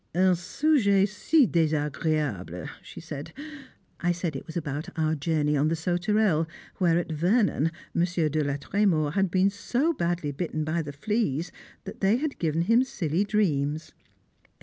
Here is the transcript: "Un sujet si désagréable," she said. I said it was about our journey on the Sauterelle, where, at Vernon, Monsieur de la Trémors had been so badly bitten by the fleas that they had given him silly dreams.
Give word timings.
"Un 0.15 0.35
sujet 0.35 1.07
si 1.07 1.45
désagréable," 1.45 2.67
she 2.81 2.99
said. 2.99 3.31
I 3.99 4.11
said 4.11 4.35
it 4.35 4.47
was 4.47 4.57
about 4.57 4.89
our 4.97 5.13
journey 5.13 5.55
on 5.55 5.67
the 5.67 5.75
Sauterelle, 5.75 6.47
where, 6.77 6.97
at 6.97 7.11
Vernon, 7.11 7.71
Monsieur 7.93 8.27
de 8.27 8.43
la 8.43 8.57
Trémors 8.57 9.13
had 9.13 9.29
been 9.29 9.51
so 9.51 9.93
badly 9.93 10.31
bitten 10.31 10.63
by 10.63 10.81
the 10.81 10.91
fleas 10.91 11.51
that 11.83 12.01
they 12.01 12.15
had 12.17 12.39
given 12.39 12.63
him 12.63 12.83
silly 12.83 13.23
dreams. 13.23 13.91